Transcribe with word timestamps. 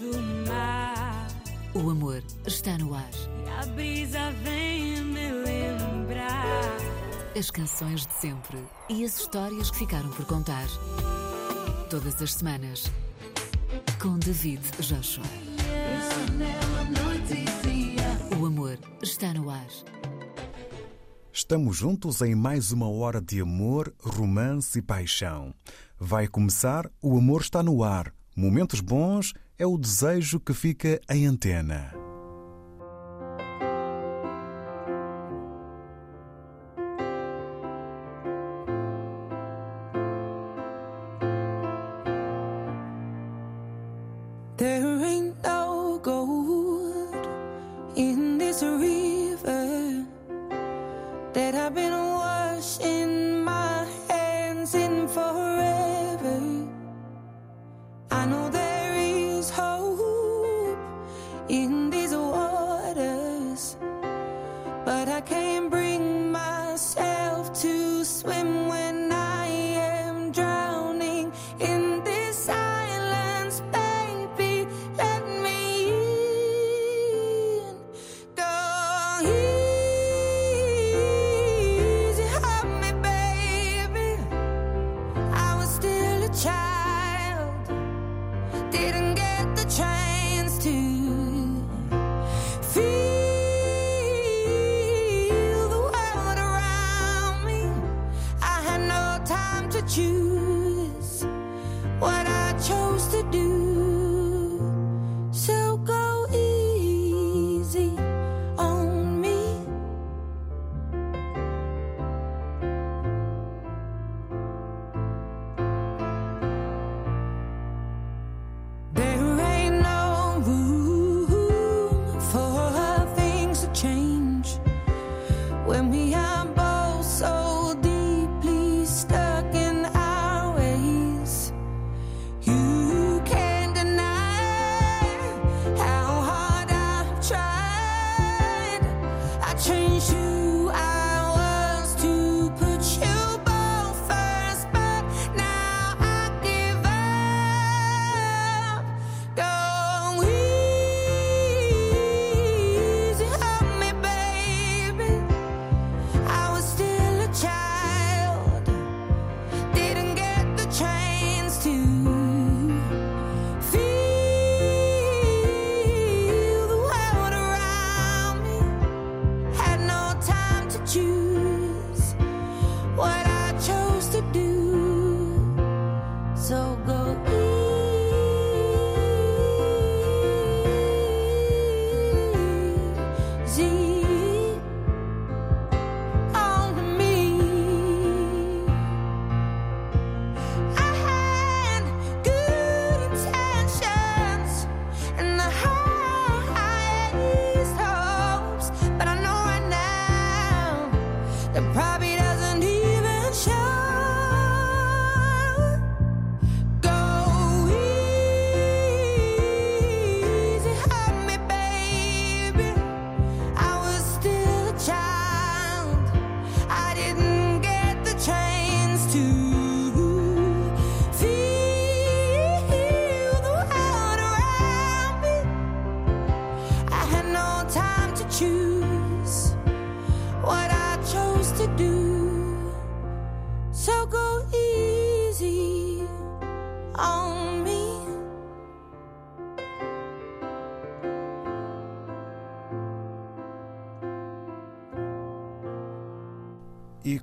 do 0.00 0.18
mar. 0.48 1.28
O 1.74 1.90
amor 1.90 2.22
está 2.46 2.78
no 2.78 2.94
ar. 2.94 3.10
E 3.44 3.48
a 3.50 3.66
brisa 3.66 4.32
vem 4.42 5.04
me 5.04 5.30
lembrar. 5.30 6.76
As 7.38 7.50
canções 7.50 8.06
de 8.06 8.12
sempre 8.14 8.58
e 8.88 9.04
as 9.04 9.20
histórias 9.20 9.70
que 9.70 9.78
ficaram 9.78 10.10
por 10.10 10.24
contar. 10.24 10.66
Todas 11.90 12.20
as 12.22 12.34
semanas. 12.34 12.90
Com 14.00 14.18
David 14.18 14.62
Joshua. 14.80 15.24
O 18.40 18.46
amor 18.46 18.78
está 19.02 19.34
no 19.34 19.50
ar. 19.50 19.68
Estamos 21.30 21.76
juntos 21.76 22.22
em 22.22 22.34
mais 22.34 22.72
uma 22.72 22.88
hora 22.88 23.20
de 23.20 23.40
amor, 23.40 23.92
romance 24.00 24.78
e 24.78 24.82
paixão. 24.82 25.54
Vai 25.98 26.26
começar 26.26 26.90
O 27.02 27.18
Amor 27.18 27.42
Está 27.42 27.62
no 27.62 27.84
Ar. 27.84 28.12
Momentos 28.34 28.80
bons 28.80 29.34
é 29.60 29.66
o 29.66 29.76
desejo 29.76 30.40
que 30.40 30.54
fica 30.54 30.98
em 31.06 31.26
antena. 31.26 31.92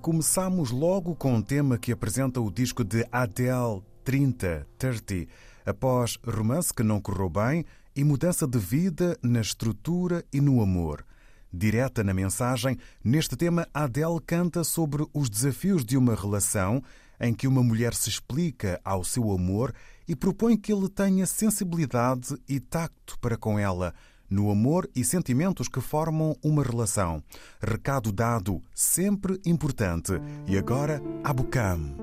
Começamos 0.07 0.71
logo 0.71 1.13
com 1.15 1.33
um 1.33 1.41
tema 1.41 1.77
que 1.77 1.91
apresenta 1.91 2.39
o 2.39 2.49
disco 2.49 2.81
de 2.81 3.05
Adele 3.11 3.83
30, 4.05 4.65
30, 4.77 5.29
após 5.65 6.17
romance 6.25 6.73
que 6.73 6.81
não 6.81 7.01
correu 7.01 7.29
bem 7.29 7.65
e 7.93 8.05
mudança 8.05 8.47
de 8.47 8.57
vida 8.57 9.19
na 9.21 9.41
estrutura 9.41 10.23
e 10.31 10.39
no 10.39 10.61
amor. 10.61 11.05
Direta 11.51 12.05
na 12.05 12.13
mensagem, 12.13 12.77
neste 13.03 13.35
tema 13.35 13.67
Adele 13.73 14.21
canta 14.25 14.63
sobre 14.63 15.05
os 15.13 15.29
desafios 15.29 15.83
de 15.83 15.97
uma 15.97 16.15
relação 16.15 16.81
em 17.19 17.33
que 17.33 17.45
uma 17.45 17.61
mulher 17.61 17.93
se 17.93 18.07
explica 18.07 18.79
ao 18.85 19.03
seu 19.03 19.29
amor 19.29 19.73
e 20.07 20.15
propõe 20.15 20.55
que 20.55 20.71
ele 20.71 20.87
tenha 20.87 21.25
sensibilidade 21.25 22.33
e 22.47 22.61
tacto 22.61 23.19
para 23.19 23.35
com 23.35 23.59
ela, 23.59 23.93
no 24.29 24.51
amor 24.51 24.89
e 24.95 25.03
sentimentos 25.03 25.67
que 25.67 25.81
formam 25.81 26.35
uma 26.43 26.63
relação. 26.63 27.23
Recado 27.61 28.11
dado, 28.11 28.61
sempre 28.73 29.39
importante. 29.45 30.13
E 30.47 30.57
agora, 30.57 31.01
Abucam. 31.23 31.95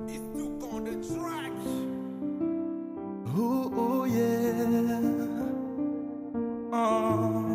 Ah. 6.71 7.45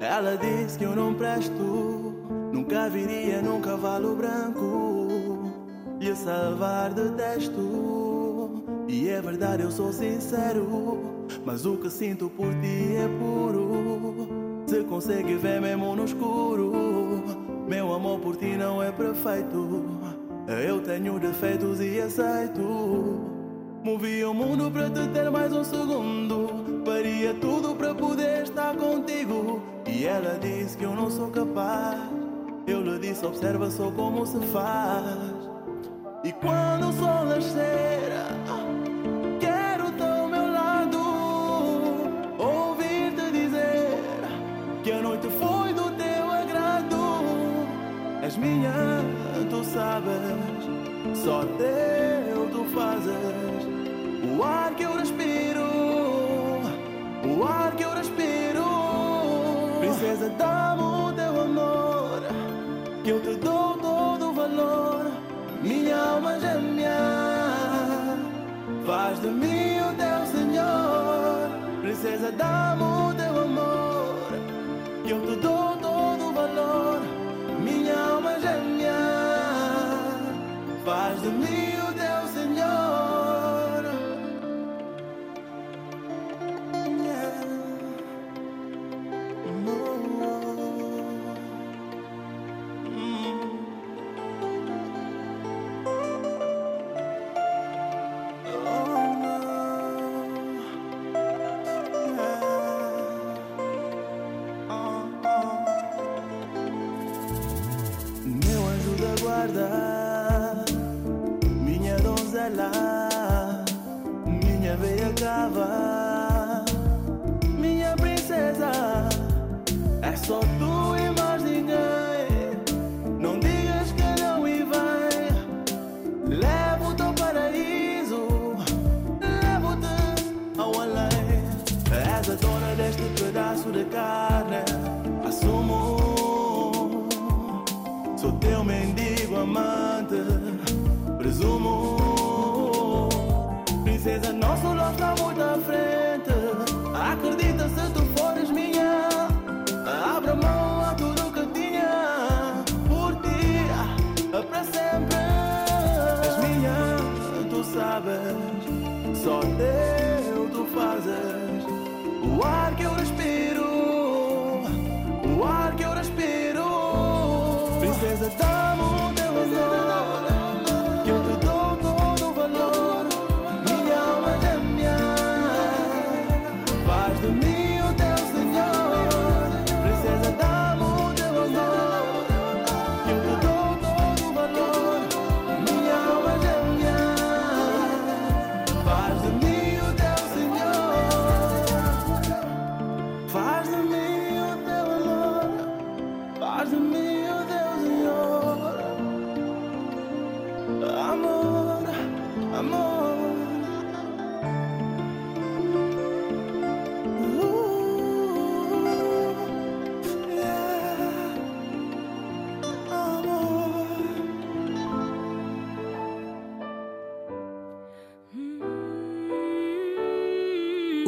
Ela 0.00 0.36
diz 0.36 0.76
que 0.76 0.84
eu 0.84 0.94
não 0.94 1.14
presto, 1.14 2.14
nunca 2.52 2.88
viria 2.88 3.42
num 3.42 3.60
cavalo 3.60 4.14
branco 4.14 5.52
lhe 6.00 6.14
salvar 6.14 6.94
de 6.94 7.10
testo. 7.10 8.17
E 8.88 9.08
é 9.08 9.20
verdade, 9.20 9.62
eu 9.62 9.70
sou 9.70 9.92
sincero. 9.92 11.26
Mas 11.44 11.66
o 11.66 11.76
que 11.76 11.90
sinto 11.90 12.30
por 12.30 12.48
ti 12.60 12.96
é 12.96 13.08
puro. 13.18 14.28
Se 14.66 14.82
consegue 14.84 15.36
ver 15.36 15.60
mesmo 15.60 15.94
no 15.94 16.04
escuro. 16.04 16.72
Meu 17.68 17.92
amor 17.92 18.20
por 18.20 18.36
ti 18.36 18.56
não 18.56 18.82
é 18.82 18.90
perfeito. 18.90 19.84
Eu 20.46 20.80
tenho 20.80 21.18
defeitos 21.18 21.80
e 21.80 22.00
aceito. 22.00 23.28
Movi 23.84 24.24
o 24.24 24.32
mundo 24.32 24.70
para 24.70 24.88
te 24.90 25.06
ter 25.08 25.30
mais 25.30 25.52
um 25.52 25.62
segundo. 25.62 26.82
Faria 26.84 27.34
tudo 27.34 27.74
para 27.74 27.94
poder 27.94 28.42
estar 28.42 28.74
contigo. 28.74 29.62
E 29.86 30.04
ela 30.04 30.38
disse 30.38 30.76
que 30.76 30.84
eu 30.84 30.94
não 30.94 31.10
sou 31.10 31.28
capaz. 31.28 32.00
Eu 32.66 32.82
lhe 32.82 32.98
disse: 32.98 33.24
observa 33.24 33.70
só 33.70 33.90
como 33.90 34.26
se 34.26 34.38
faz. 34.46 35.37
E 36.24 36.32
quando 36.32 36.88
o 36.88 36.92
sol 36.92 37.26
nascer, 37.26 38.10
quero-te 39.38 40.02
ao 40.02 40.28
meu 40.28 40.50
lado. 40.50 40.98
Ouvir-te 42.36 43.30
dizer 43.30 44.00
que 44.82 44.90
a 44.90 45.00
noite 45.00 45.28
foi 45.28 45.72
do 45.72 45.90
teu 45.92 46.30
agrado. 46.30 46.98
És 48.20 48.36
minha, 48.36 49.04
tu 49.48 49.62
sabes, 49.62 50.20
só 51.14 51.44
teu 51.56 52.50
tu 52.50 52.64
fazes. 52.74 53.14
O 54.36 54.42
ar 54.42 54.74
que 54.74 54.82
eu 54.82 54.96
respiro, 54.96 55.62
o 57.24 57.44
ar 57.44 57.76
que 57.76 57.84
eu 57.84 57.90
respiro. 57.94 58.64
Princesa, 59.78 60.28
dá-me 60.30 60.82
o 60.82 61.12
teu 61.12 61.40
amor, 61.42 62.22
que 63.04 63.10
eu 63.10 63.20
te 63.22 63.37
faz 68.88 69.20
de 69.20 69.28
mim 69.28 69.80
o 69.80 69.94
teu 70.02 70.20
Senhor. 70.34 71.50
Princesa, 71.82 72.32
dá-me 72.32 72.82
o 72.82 73.14
teu 73.14 73.42
amor, 73.42 74.32
que 75.04 75.10
eu 75.10 75.20
te 75.26 75.36
dou 75.42 75.76
todo 75.76 76.28
o 76.28 76.32
valor. 76.32 77.00
Minha 77.62 77.96
alma 78.12 78.40
gêmea, 78.40 78.94
faz 80.86 81.20
de 81.20 81.28
mim 81.28 81.67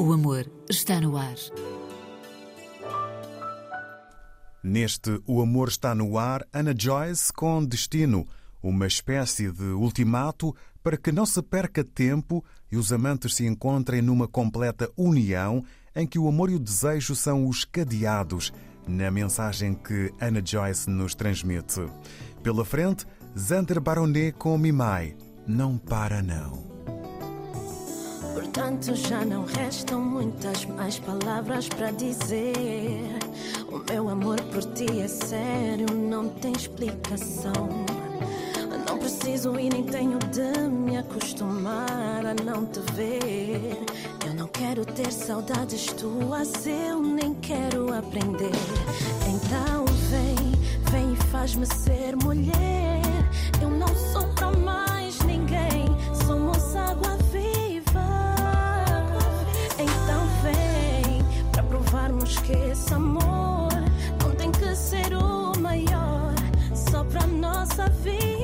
O 0.00 0.14
amor 0.14 0.50
está 0.66 0.98
no 0.98 1.14
ar. 1.14 1.34
Neste 4.64 5.20
O 5.26 5.42
Amor 5.42 5.68
Está 5.68 5.94
no 5.94 6.16
Ar, 6.16 6.42
Ana 6.54 6.74
Joyce 6.74 7.30
com 7.30 7.62
Destino, 7.62 8.26
uma 8.62 8.86
espécie 8.86 9.52
de 9.52 9.62
ultimato 9.62 10.56
para 10.82 10.96
que 10.96 11.12
não 11.12 11.26
se 11.26 11.42
perca 11.42 11.84
tempo 11.84 12.42
e 12.72 12.78
os 12.78 12.94
amantes 12.94 13.34
se 13.34 13.46
encontrem 13.46 14.00
numa 14.00 14.26
completa 14.26 14.90
união 14.96 15.62
em 15.94 16.06
que 16.06 16.18
o 16.18 16.26
amor 16.26 16.48
e 16.48 16.54
o 16.54 16.58
desejo 16.58 17.14
são 17.14 17.46
os 17.46 17.66
cadeados 17.66 18.54
na 18.88 19.10
mensagem 19.10 19.74
que 19.74 20.10
Ana 20.18 20.40
Joyce 20.42 20.88
nos 20.88 21.14
transmite. 21.14 21.86
Pela 22.42 22.64
frente, 22.64 23.04
Zander 23.38 23.78
Baronet 23.78 24.32
com 24.32 24.56
Mimai. 24.56 25.14
Não 25.46 25.76
para 25.76 26.22
não. 26.22 26.69
Portanto, 28.52 28.96
já 28.96 29.24
não 29.24 29.44
restam 29.44 30.00
muitas 30.00 30.64
mais 30.64 30.98
palavras 30.98 31.68
para 31.68 31.92
dizer. 31.92 33.08
O 33.70 33.78
meu 33.78 34.08
amor 34.08 34.40
por 34.52 34.64
ti 34.74 34.88
é 35.00 35.06
sério, 35.06 35.86
não 35.94 36.28
tem 36.28 36.50
explicação. 36.50 37.68
Não 38.88 38.98
preciso 38.98 39.56
e 39.56 39.68
nem 39.68 39.84
tenho 39.84 40.18
de 40.18 40.68
me 40.68 40.96
acostumar 40.96 42.26
a 42.26 42.34
não 42.44 42.66
te 42.66 42.80
ver. 42.94 43.78
Eu 44.26 44.34
não 44.34 44.48
quero 44.48 44.84
ter 44.84 45.12
saudades 45.12 45.86
tuas, 45.92 46.66
eu 46.66 47.00
nem 47.00 47.34
quero 47.34 47.96
aprender. 47.96 48.50
Então 49.28 49.84
vem, 50.10 50.90
vem 50.90 51.12
e 51.12 51.16
faz-me 51.30 51.66
ser 51.66 52.16
mulher. 52.16 53.00
Eu 53.62 53.70
não 53.70 53.94
sou 54.12 54.26
pra 54.34 54.50
mais 54.50 55.20
ninguém, 55.20 55.86
somos 56.26 56.74
água 56.74 57.19
provarmos 62.30 62.38
que 62.40 62.52
esse 62.52 62.94
amor 62.94 63.72
não 64.22 64.30
tem 64.36 64.50
que 64.52 64.74
ser 64.74 65.12
o 65.14 65.58
maior, 65.58 66.34
só 66.74 67.04
pra 67.04 67.26
nossa 67.26 67.88
vida. 67.88 68.39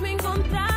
Me 0.00 0.12
encontrava. 0.12 0.67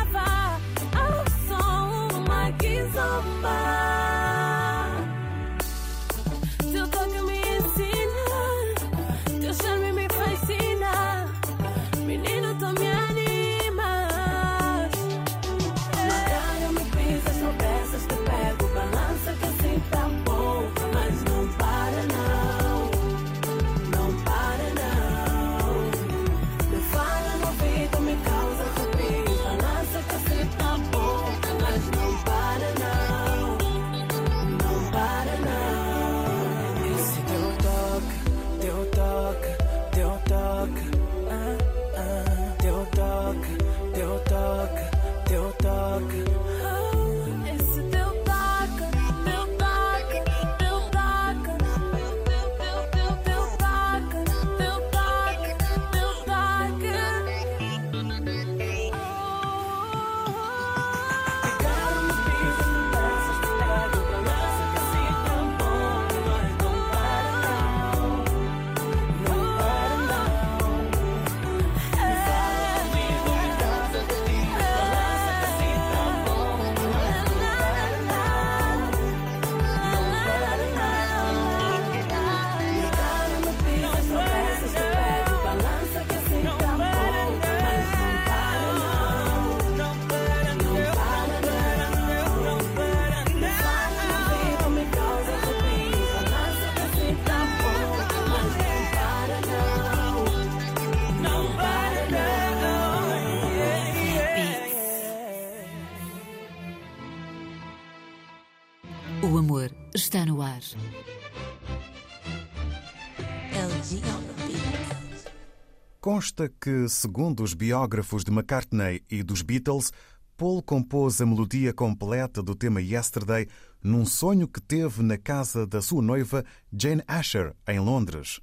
Consta 116.22 116.48
que, 116.48 116.88
segundo 116.88 117.42
os 117.42 117.52
biógrafos 117.52 118.22
de 118.22 118.30
McCartney 118.30 119.02
e 119.10 119.24
dos 119.24 119.42
Beatles, 119.42 119.90
Paul 120.36 120.62
compôs 120.62 121.20
a 121.20 121.26
melodia 121.26 121.74
completa 121.74 122.40
do 122.40 122.54
tema 122.54 122.80
Yesterday 122.80 123.48
num 123.82 124.06
sonho 124.06 124.46
que 124.46 124.60
teve 124.60 125.02
na 125.02 125.18
casa 125.18 125.66
da 125.66 125.82
sua 125.82 126.00
noiva 126.00 126.44
Jane 126.72 127.02
Asher, 127.08 127.52
em 127.66 127.80
Londres. 127.80 128.38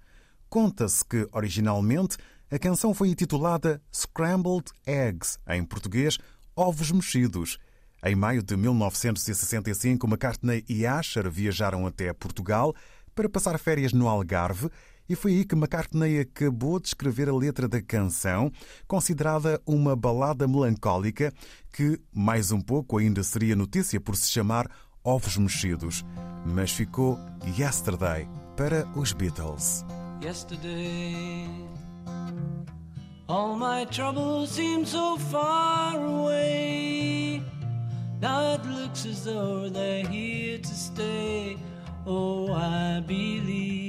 Conta-se 0.49 1.05
que, 1.05 1.25
originalmente, 1.31 2.17
a 2.51 2.59
canção 2.59 2.93
foi 2.93 3.07
intitulada 3.07 3.81
Scrambled 3.95 4.69
Eggs, 4.85 5.37
em 5.47 5.63
português, 5.63 6.17
Ovos 6.57 6.91
Mexidos. 6.91 7.57
Em 8.03 8.13
maio 8.13 8.43
de 8.43 8.57
1965, 8.57 10.05
McCartney 10.05 10.65
e 10.67 10.85
Asher 10.85 11.31
viajaram 11.31 11.87
até 11.87 12.11
Portugal 12.11 12.75
para 13.15 13.29
passar 13.29 13.57
férias 13.57 13.93
no 13.93 14.09
Algarve 14.09 14.69
e 15.09 15.15
foi 15.15 15.33
aí 15.33 15.45
que 15.45 15.55
McCartney 15.55 16.19
acabou 16.19 16.79
de 16.79 16.87
escrever 16.89 17.27
a 17.27 17.35
letra 17.35 17.67
da 17.67 17.81
canção, 17.81 18.51
considerada 18.87 19.59
uma 19.65 19.95
balada 19.95 20.47
melancólica 20.47 21.33
que, 21.73 21.99
mais 22.13 22.51
um 22.51 22.61
pouco, 22.61 22.99
ainda 22.99 23.23
seria 23.23 23.55
notícia 23.55 23.99
por 23.99 24.15
se 24.15 24.29
chamar 24.31 24.69
Ovos 25.03 25.37
Mexidos. 25.37 26.05
Mas 26.45 26.71
ficou 26.71 27.17
Yesterday 27.57 28.27
para 28.55 28.87
os 28.95 29.11
Beatles. 29.11 29.83
yesterday. 30.21 31.47
All 33.27 33.55
my 33.55 33.85
troubles 33.85 34.49
seem 34.49 34.85
so 34.85 35.17
far 35.17 35.95
away. 35.97 37.41
Now 38.21 38.55
it 38.55 38.65
looks 38.65 39.05
as 39.05 39.23
though 39.23 39.69
they're 39.69 40.05
here 40.05 40.57
to 40.57 40.75
stay. 40.75 41.57
Oh, 42.05 42.51
I 42.51 43.01
believe 43.05 43.88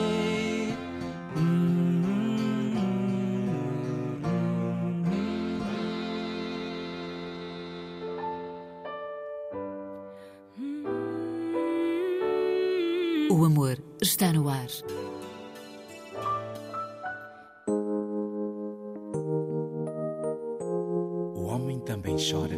Chora 22.21 22.55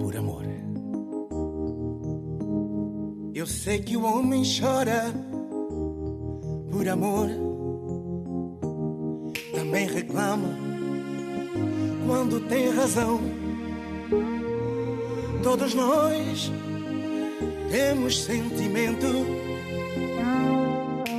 por 0.00 0.16
amor. 0.16 0.44
Eu 3.32 3.46
sei 3.46 3.78
que 3.78 3.96
o 3.96 4.04
homem 4.04 4.42
chora 4.42 5.14
por 6.70 6.88
amor. 6.88 7.28
Também 9.54 9.86
reclama 9.86 10.48
quando 12.06 12.40
tem 12.48 12.70
razão. 12.70 13.20
Todos 15.44 15.74
nós 15.74 16.50
temos 17.70 18.24
sentimento 18.24 19.06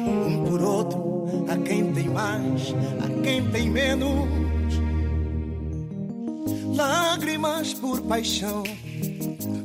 um 0.06 0.44
por 0.44 0.62
outro. 0.62 1.08
A 1.48 1.58
quem 1.58 1.94
tem 1.94 2.10
mais, 2.10 2.76
a 3.02 3.22
quem 3.22 3.50
tem 3.52 3.70
menos. 3.70 4.47
Lágrimas 7.18 7.74
por 7.74 8.00
paixão, 8.02 8.62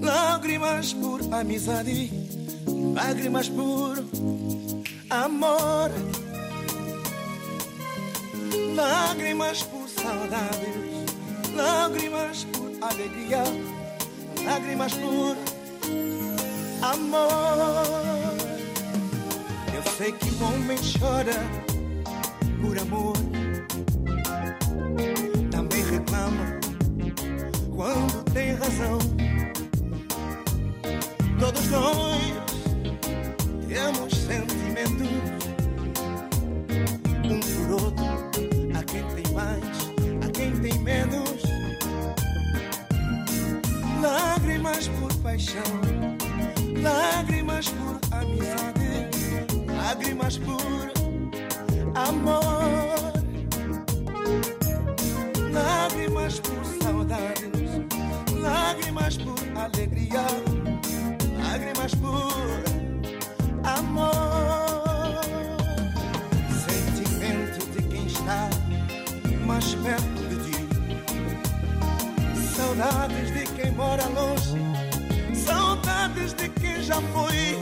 lágrimas 0.00 0.94
por 0.94 1.20
amizade, 1.34 2.10
lágrimas 2.94 3.46
por 3.50 4.02
amor, 5.10 5.90
lágrimas 8.74 9.62
por 9.64 9.86
saudades, 9.86 11.04
lágrimas 11.54 12.44
por 12.44 12.70
alegria, 12.88 13.44
lágrimas 14.46 14.94
por 14.94 15.36
amor. 16.80 18.32
Eu 19.74 19.92
sei 19.98 20.10
que 20.12 20.30
o 20.30 20.44
homem 20.46 20.78
chora 20.78 21.36
por 22.62 22.78
amor, 22.78 23.16
quando 27.82 28.22
tem 28.32 28.54
razão. 28.54 28.98
Todos 31.40 31.66
nós 31.66 32.22
temos 33.66 34.14
sentimentos 34.14 35.08
um 37.24 37.40
por 37.40 37.82
outro. 37.82 38.04
A 38.78 38.84
quem 38.84 39.02
tem 39.16 39.34
mais, 39.34 39.64
a 40.24 40.30
quem 40.30 40.52
tem 40.60 40.78
menos. 40.78 41.42
Lágrimas 44.00 44.86
por 44.86 45.12
paixão, 45.16 45.62
lágrimas 46.80 47.68
por 47.68 47.98
amizade, 48.16 49.08
lágrimas 49.66 50.38
por 50.38 50.92
amor, 51.96 52.91
alegria, 59.64 60.24
lágrimas 61.38 61.94
por 61.94 62.64
amor, 63.64 65.20
sentimento 66.66 67.64
de 67.70 67.82
quem 67.88 68.06
está 68.06 68.50
mais 69.46 69.74
perto 69.76 70.22
de 70.28 70.36
ti, 70.50 70.66
saudades 72.56 73.32
de 73.32 73.46
quem 73.52 73.70
mora 73.72 74.04
longe, 74.08 74.58
saudades 75.34 76.32
de 76.34 76.48
quem 76.48 76.82
já 76.82 77.00
foi. 77.12 77.56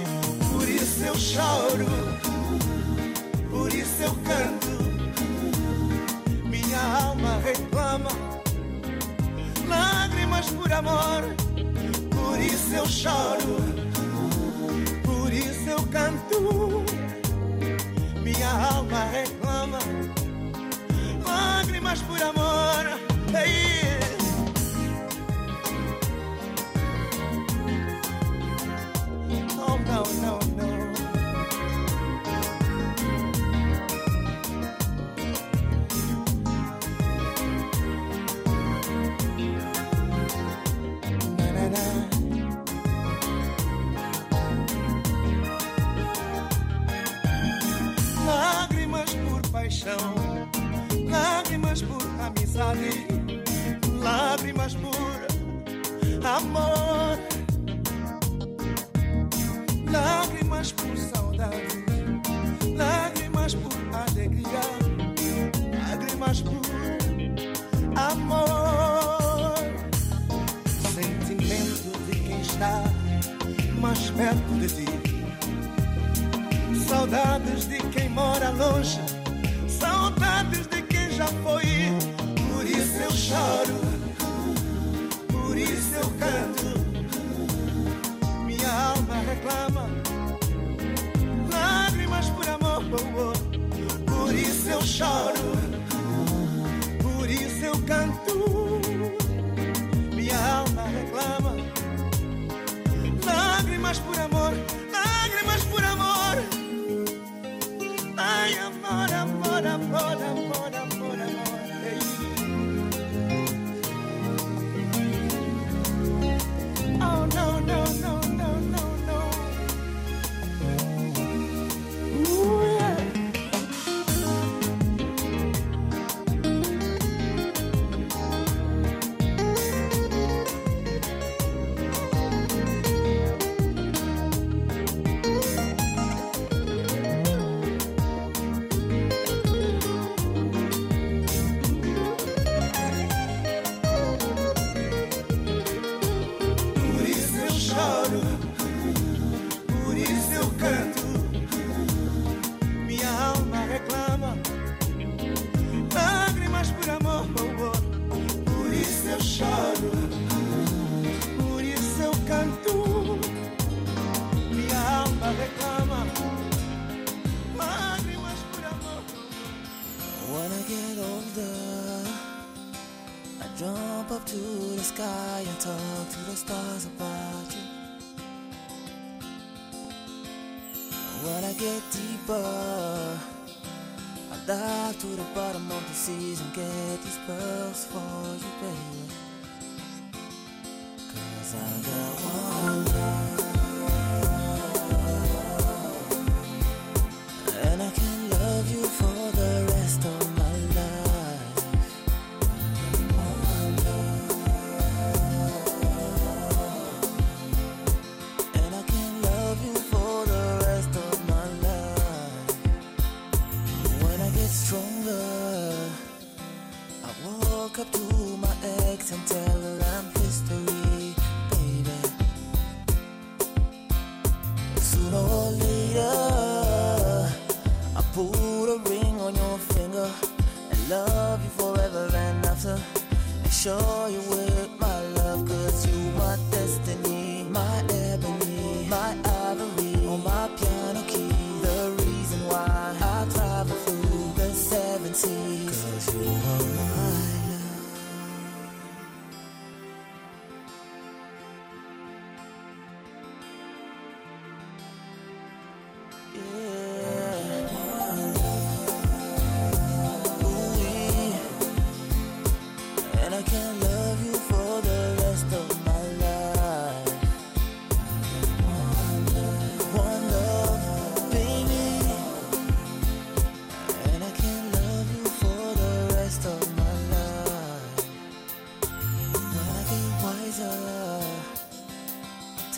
Por 0.53 0.69
isso 0.69 1.05
eu 1.05 1.15
choro, 1.17 1.87
por 3.51 3.73
isso 3.73 4.03
eu 4.03 4.15
canto, 4.25 4.69
minha 6.49 6.81
alma 7.05 7.39
reclama 7.45 8.11
lágrimas 9.69 10.49
por 10.51 10.73
amor. 10.73 11.50
Por 12.41 12.47
isso 12.47 12.75
eu 12.75 12.87
choro, 12.87 13.57
por 15.05 15.31
isso 15.31 15.69
eu 15.69 15.83
canto. 15.89 16.83
Minha 18.23 18.49
alma 18.49 19.05
reclama, 19.13 19.79
lágrimas 21.23 22.01
por 22.01 22.23
amor. 22.23 22.70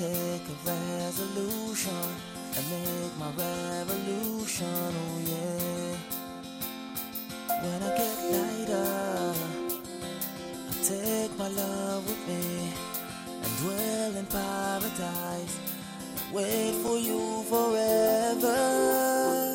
take 0.03 0.43
a 0.49 0.51
resolution 0.67 2.03
and 2.57 2.65
make 2.71 3.15
my 3.21 3.31
revolution, 3.39 4.67
oh 5.05 5.19
yeah. 5.31 5.95
When 7.63 7.81
I 7.89 7.91
get 7.97 8.17
lighter, 8.33 9.35
I 10.71 10.73
take 10.83 11.33
my 11.39 11.47
love 11.47 12.03
with 12.09 12.23
me 12.27 12.73
and 13.45 13.53
dwell 13.63 14.13
in 14.17 14.27
paradise. 14.27 15.57
Wait 16.33 16.75
for 16.83 16.99
you 16.99 17.45
forever. 17.49 19.52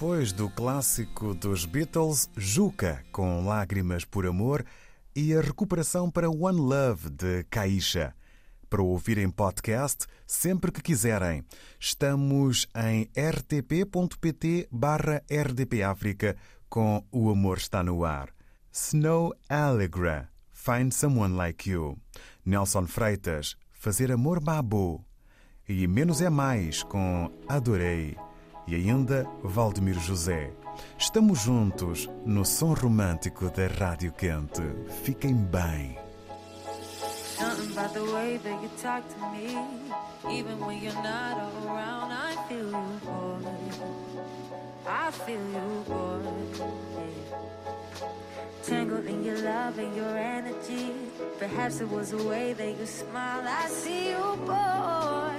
Depois 0.00 0.32
do 0.32 0.48
clássico 0.48 1.34
dos 1.34 1.66
Beatles, 1.66 2.26
Juca, 2.34 3.04
com 3.12 3.44
Lágrimas 3.44 4.02
por 4.02 4.24
Amor, 4.24 4.64
e 5.14 5.34
a 5.34 5.42
recuperação 5.42 6.10
para 6.10 6.30
One 6.30 6.58
Love, 6.58 7.10
de 7.10 7.44
Caixa. 7.50 8.14
Para 8.70 8.80
ouvir 8.80 9.18
em 9.18 9.28
podcast 9.28 10.06
sempre 10.26 10.72
que 10.72 10.80
quiserem. 10.80 11.44
Estamos 11.78 12.66
em 12.74 13.10
rtp.pt 13.14 14.68
barra 14.72 15.22
rdpafrica 15.30 16.34
com 16.70 17.04
O 17.12 17.28
Amor 17.28 17.58
Está 17.58 17.82
No 17.82 18.02
Ar. 18.02 18.30
Snow 18.72 19.34
Allegra, 19.50 20.30
Find 20.50 20.92
Someone 20.92 21.34
Like 21.34 21.68
You. 21.68 21.98
Nelson 22.42 22.86
Freitas, 22.86 23.54
Fazer 23.70 24.10
Amor 24.10 24.42
Babu. 24.42 25.04
E 25.68 25.86
Menos 25.86 26.22
é 26.22 26.30
Mais, 26.30 26.82
com 26.82 27.30
Adorei. 27.46 28.16
E 28.70 28.74
ainda 28.76 29.26
Valdemiro 29.42 29.98
José. 29.98 30.52
Estamos 30.96 31.40
juntos 31.40 32.08
no 32.24 32.44
som 32.44 32.72
romântico 32.72 33.50
da 33.50 33.66
Rádio 33.66 34.12
Quente. 34.12 34.62
Fiquem 35.02 35.34
bem. 35.34 35.98
Something 37.36 37.72
about 37.72 37.92
the 37.94 38.12
way 38.12 38.38
that 38.38 38.62
you 38.62 38.70
talk 38.80 39.02
to 39.08 39.18
me. 39.32 39.58
Even 40.30 40.60
when 40.60 40.80
you're 40.80 40.94
not 41.02 41.36
around, 41.66 42.12
I 42.12 42.36
feel 42.48 42.70
you, 42.70 43.00
boy. 43.02 43.50
I 44.86 45.10
feel 45.10 45.40
you, 45.40 45.84
boy. 45.88 46.22
Yeah. 46.96 47.10
Tangled 48.62 49.06
in 49.06 49.24
your 49.24 49.38
love 49.42 49.80
and 49.80 49.96
your 49.96 50.16
energy. 50.16 50.92
Perhaps 51.40 51.80
it 51.80 51.90
was 51.90 52.10
the 52.12 52.22
way 52.22 52.52
that 52.52 52.78
you 52.78 52.86
smiled. 52.86 53.46
I 53.46 53.66
see 53.66 54.10
you, 54.10 54.36
boy. 54.46 55.34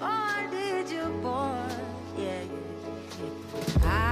Oh, 0.00 0.04
I 0.04 0.46
did 0.50 0.88
you, 0.88 1.05
yeah, 3.82 4.05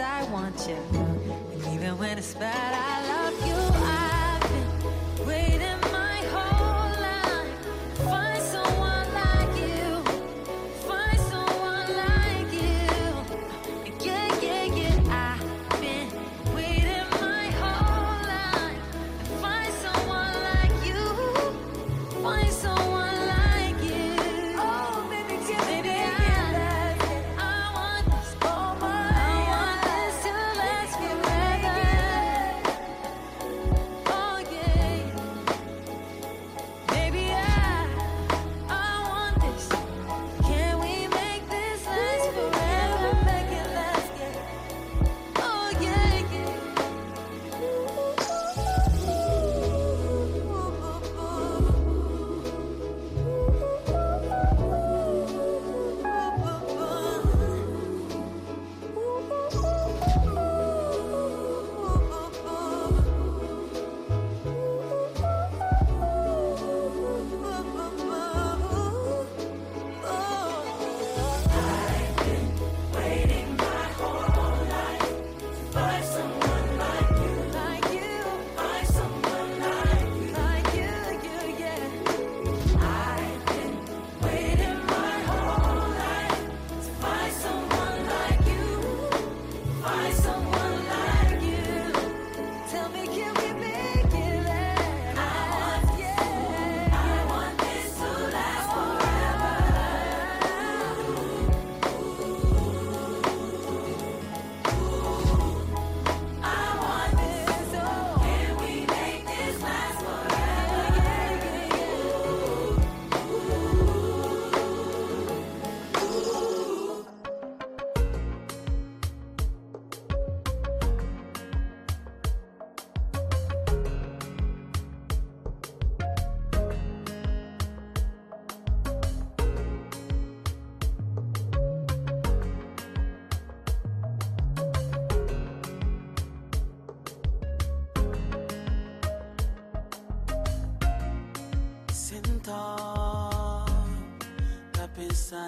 I 0.00 0.24
want 0.30 0.68
you. 0.68 1.01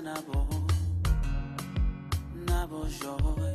nabo 0.02 0.46
nabo 2.46 2.86
joy 3.00 3.52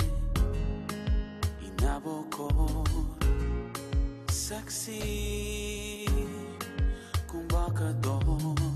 inabo 1.67 2.23
cor 2.31 2.87
sexy 4.31 6.05
kumbaka 7.27 7.93
do. 8.01 8.68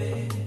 baby. 0.00 0.39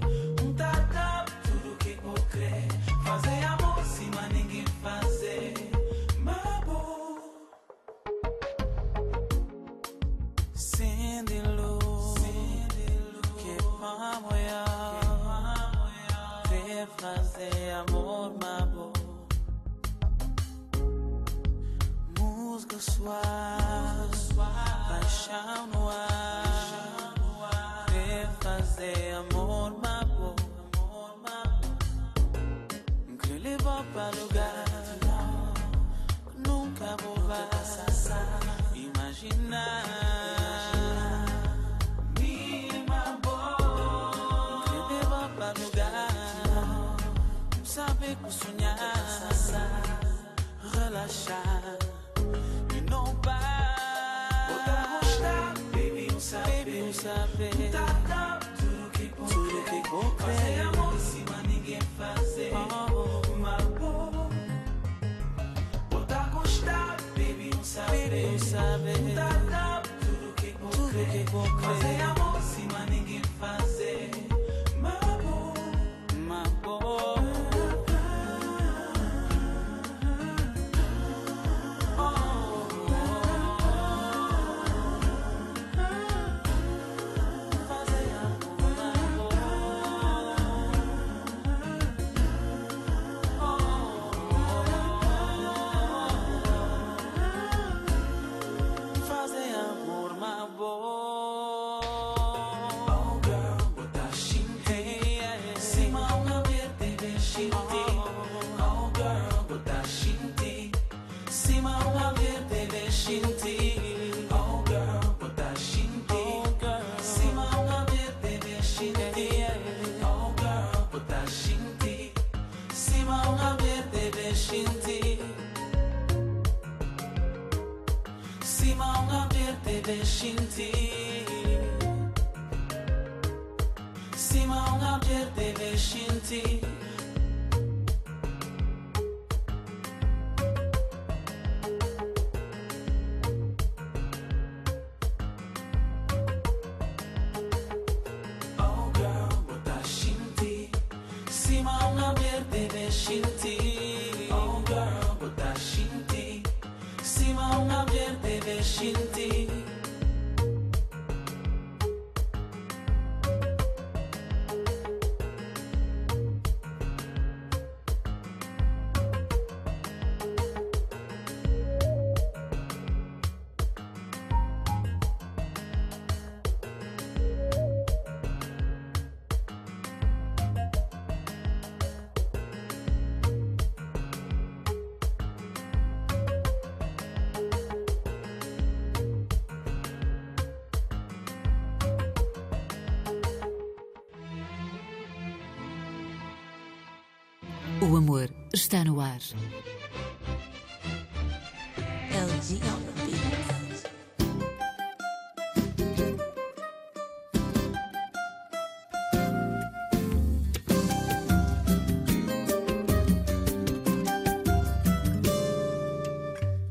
O 197.84 197.96
amor 197.96 198.30
está 198.50 198.82
no 198.82 198.98
ar. 198.98 199.18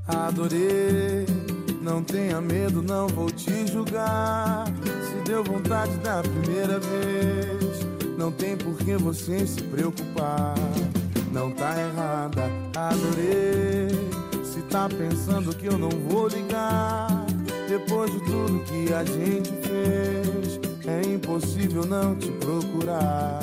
Adorei, 0.07 1.27
não 1.79 2.03
tenha 2.03 2.41
medo, 2.41 2.81
não 2.81 3.07
vou 3.07 3.29
te 3.29 3.67
julgar. 3.67 4.65
Se 4.65 5.29
deu 5.29 5.43
vontade 5.43 5.95
da 5.97 6.23
primeira 6.23 6.79
vez, 6.79 7.85
não 8.17 8.31
tem 8.31 8.57
por 8.57 8.75
que 8.77 8.95
você 8.97 9.45
se 9.45 9.61
preocupar 9.61 10.62
não 11.33 11.51
tá 11.51 11.75
errada. 11.79 12.43
Adorei. 12.75 13.89
Se 14.43 14.61
tá 14.69 14.87
pensando 14.87 15.53
que 15.55 15.65
eu 15.65 15.77
não 15.77 15.89
vou 15.89 16.27
ligar, 16.27 17.07
depois 17.67 18.11
de 18.11 18.19
tudo 18.19 18.63
que 18.65 18.93
a 18.93 19.03
gente 19.03 19.51
fez, 19.63 20.59
é 20.85 21.01
impossível 21.01 21.85
não 21.85 22.15
te 22.15 22.29
procurar. 22.33 23.39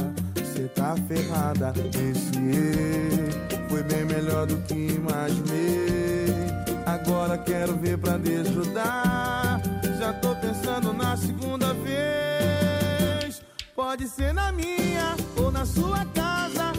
Cê 0.55 0.69
tá 0.75 0.95
ferrada. 1.09 1.73
Esse 1.89 2.39
erro 2.39 3.69
foi 3.69 3.83
bem 3.83 4.05
melhor 4.05 4.47
do 4.47 4.57
que 4.59 4.75
imaginei. 4.75 6.27
Agora 6.87 7.37
quero 7.39 7.77
ver 7.77 7.99
pra 7.99 8.17
desfrutar. 8.17 9.61
Já 9.99 10.13
tô 10.15 10.35
pensando 10.37 10.93
na 10.93 11.17
segunda 11.17 11.75
vez. 11.75 13.43
Pode 13.75 14.07
ser 14.09 14.33
na 14.33 14.53
minha 14.53 15.17
ou 15.37 15.51
na 15.51 15.67
sua 15.67 16.05
casa. 16.07 16.73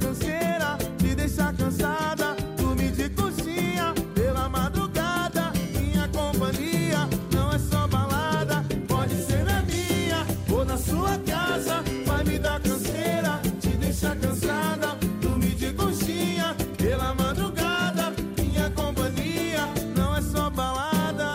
Canseira, 0.00 0.78
te 0.98 1.14
deixar 1.14 1.54
cansada. 1.54 2.36
Dormir 2.56 2.92
de 2.92 3.08
coxinha 3.10 3.94
pela 4.14 4.48
madrugada. 4.48 5.52
Minha 5.78 6.08
companhia 6.08 7.08
não 7.32 7.52
é 7.52 7.58
só 7.58 7.86
balada. 7.86 8.64
Pode 8.86 9.14
ser 9.26 9.44
na 9.44 9.62
minha 9.62 10.26
ou 10.50 10.64
na 10.64 10.76
sua 10.76 11.18
casa. 11.26 11.82
Vai 12.06 12.24
me 12.24 12.38
dar 12.38 12.60
canseira, 12.60 13.40
te 13.60 13.68
deixar 13.70 14.16
cansada. 14.16 14.96
Dormir 15.20 15.54
de 15.54 15.72
coxinha 15.72 16.56
pela 16.76 17.14
madrugada. 17.14 18.14
Minha 18.38 18.70
companhia 18.70 19.68
não 19.96 20.16
é 20.16 20.22
só 20.22 20.48
balada. 20.48 21.28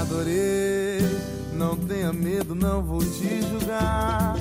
Adorei, 0.00 1.00
não 1.52 1.76
tenha 1.76 2.12
medo, 2.12 2.54
não 2.54 2.82
vou 2.82 3.00
te 3.00 3.42
julgar. 3.42 4.31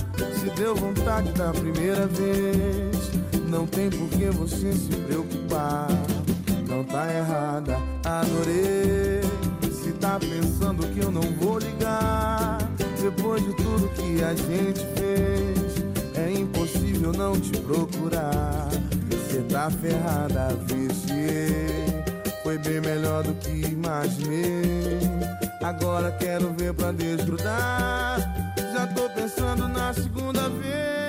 Deu 0.62 0.76
vontade 0.76 1.32
da 1.32 1.51
primeira 1.51 2.05
vez, 2.05 2.95
não 3.49 3.66
tem 3.66 3.89
por 3.89 4.07
que 4.09 4.26
você 4.30 4.72
se 4.72 4.95
preocupar. 5.07 5.88
Não 6.70 6.84
tá 6.84 7.12
errada, 7.12 7.80
adorei. 8.05 9.22
Se 9.74 9.91
tá 9.93 10.20
pensando 10.20 10.86
que 10.93 10.99
eu 10.99 11.12
não 11.12 11.24
vou 11.39 11.57
ligar, 11.57 12.59
depois 13.01 13.43
de 13.43 13.55
tudo 13.55 13.89
que 13.95 14.24
a 14.24 14.36
gente 14.36 14.86
fez, 14.93 15.84
é 16.14 16.32
impossível 16.32 17.12
não 17.12 17.34
te 17.39 17.57
procurar. 17.62 18.70
Cê 19.32 19.39
tá 19.49 19.68
ferrada, 19.72 20.55
viciei. 20.68 22.03
Foi 22.43 22.59
bem 22.59 22.82
melhor 22.82 23.24
do 23.24 23.34
que 23.34 23.66
imaginei. 23.66 24.99
Agora 25.64 26.12
quero 26.12 26.53
ver 26.53 26.72
pra 26.76 26.91
desgrudar. 26.91 28.30
Tô 28.96 29.10
pensando 29.10 29.70
na 29.70 29.94
segunda 29.94 30.50
vez. 30.50 31.01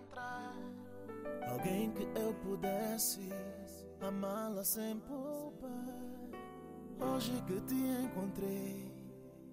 Encontrar 0.00 0.54
Alguém 1.50 1.90
que 1.92 2.02
eu 2.18 2.32
pudesse 2.34 3.28
amá-la 4.00 4.64
sem 4.64 4.98
poupar. 5.00 5.70
Hoje 7.00 7.32
que 7.46 7.60
te 7.62 7.74
encontrei, 7.74 8.92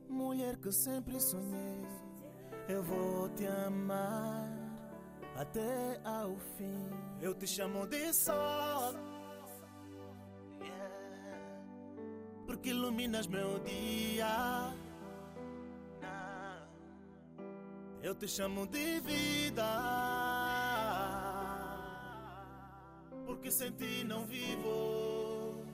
mulher 0.07 0.57
que 0.57 0.71
sempre 0.71 1.19
sonhei, 1.19 1.81
eu 2.67 2.83
vou 2.83 3.29
te 3.29 3.47
amar 3.47 4.47
até 5.35 5.99
ao 6.03 6.37
fim. 6.57 6.89
Eu 7.21 7.33
te 7.33 7.47
chamo 7.47 7.87
de 7.87 8.13
sol, 8.13 8.93
porque 12.45 12.69
iluminas 12.69 13.27
meu 13.27 13.59
dia. 13.59 14.75
Eu 18.01 18.13
te 18.15 18.27
chamo 18.27 18.65
de 18.67 18.99
vida. 18.99 19.63
Porque 23.25 23.51
sem 23.51 23.71
ti 23.71 24.03
não 24.05 24.25
vivo. 24.25 25.65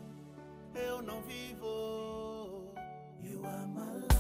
Eu 0.74 1.02
não 1.02 1.22
vivo. 1.22 2.74
You 3.22 3.46
are 3.46 3.68
my 3.68 3.94
life, 4.00 4.13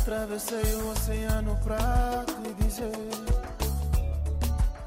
Atravessei 0.00 0.74
o 0.74 0.90
oceano 0.90 1.58
pra 1.62 2.24
te 2.26 2.64
dizer 2.64 2.92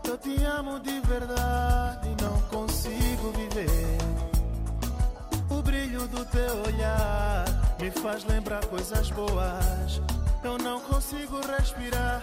Eu 0.06 0.18
te 0.18 0.44
amo 0.44 0.80
de 0.80 1.00
verdade 1.02 2.10
e 2.10 2.24
não 2.24 2.42
consigo 2.44 3.32
viver 3.32 3.98
O 5.50 5.62
brilho 5.62 6.08
do 6.08 6.26
teu 6.26 6.64
olhar 6.68 7.64
me 7.84 7.92
faz 7.92 8.24
lembrar 8.24 8.66
coisas 8.68 9.10
boas. 9.12 10.02
Eu 10.42 10.58
não 10.58 10.80
consigo 10.80 11.42
respirar 11.46 12.22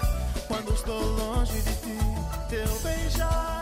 quando 0.48 0.72
estou 0.72 1.02
longe 1.02 1.60
de 1.60 1.74
ti. 1.74 1.98
Teu 2.48 2.80
beijar 2.80 3.59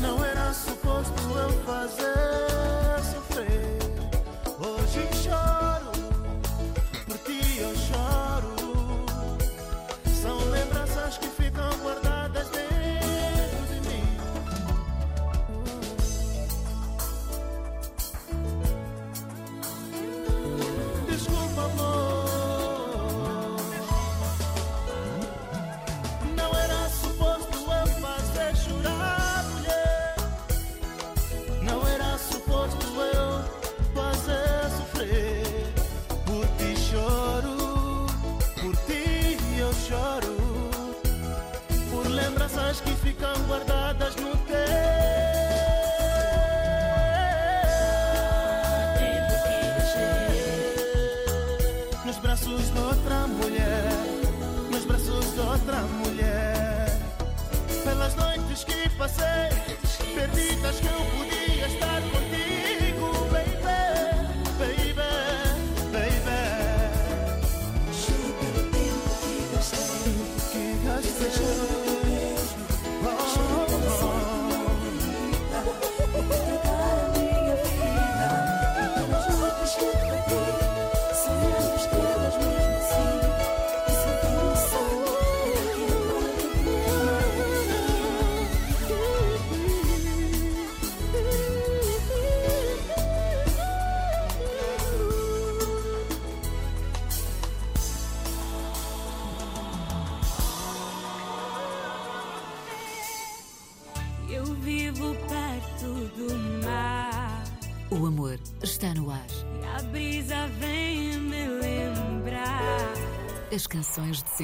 Não 0.00 0.24
era 0.24 0.52
suposto 0.52 1.38
eu 1.38 1.50
fazer. 1.64 2.25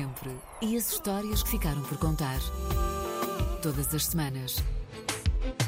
sempre 0.02 0.36
e 0.60 0.76
as 0.76 0.90
histórias 0.92 1.42
que 1.42 1.50
ficaram 1.50 1.82
por 1.82 1.96
contar. 1.98 2.38
Todas 3.62 3.94
as 3.94 4.06
semanas, 4.06 4.56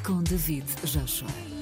com 0.05 0.22
David 0.22 0.66
Joshua. 0.85 1.53